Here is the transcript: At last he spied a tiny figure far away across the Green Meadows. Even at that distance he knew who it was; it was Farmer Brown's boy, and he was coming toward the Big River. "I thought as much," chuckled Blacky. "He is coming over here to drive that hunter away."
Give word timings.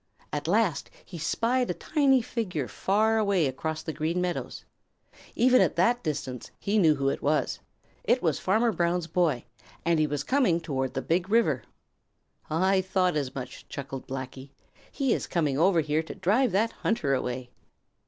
At 0.33 0.47
last 0.47 0.89
he 1.05 1.19
spied 1.19 1.69
a 1.69 1.75
tiny 1.75 2.23
figure 2.23 2.67
far 2.67 3.19
away 3.19 3.45
across 3.45 3.83
the 3.83 3.93
Green 3.93 4.19
Meadows. 4.19 4.65
Even 5.35 5.61
at 5.61 5.75
that 5.75 6.01
distance 6.01 6.49
he 6.57 6.79
knew 6.79 6.95
who 6.95 7.09
it 7.09 7.21
was; 7.21 7.59
it 8.03 8.19
was 8.19 8.39
Farmer 8.39 8.71
Brown's 8.71 9.05
boy, 9.05 9.45
and 9.85 9.99
he 9.99 10.07
was 10.07 10.23
coming 10.23 10.59
toward 10.59 10.95
the 10.95 11.03
Big 11.03 11.29
River. 11.29 11.61
"I 12.49 12.81
thought 12.81 13.15
as 13.15 13.35
much," 13.35 13.67
chuckled 13.69 14.07
Blacky. 14.07 14.49
"He 14.91 15.13
is 15.13 15.27
coming 15.27 15.59
over 15.59 15.81
here 15.81 16.01
to 16.01 16.15
drive 16.15 16.51
that 16.51 16.71
hunter 16.71 17.13
away." 17.13 17.51